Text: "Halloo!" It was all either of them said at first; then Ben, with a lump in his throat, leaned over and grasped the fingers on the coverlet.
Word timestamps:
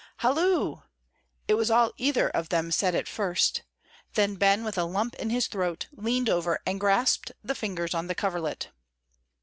"Halloo!" 0.17 0.77
It 1.47 1.53
was 1.53 1.69
all 1.69 1.91
either 1.95 2.27
of 2.29 2.49
them 2.49 2.71
said 2.71 2.95
at 2.95 3.07
first; 3.07 3.61
then 4.15 4.33
Ben, 4.33 4.63
with 4.63 4.75
a 4.75 4.83
lump 4.83 5.13
in 5.17 5.29
his 5.29 5.45
throat, 5.45 5.89
leaned 5.91 6.27
over 6.27 6.57
and 6.65 6.79
grasped 6.79 7.33
the 7.43 7.53
fingers 7.53 7.93
on 7.93 8.07
the 8.07 8.15
coverlet. 8.15 8.69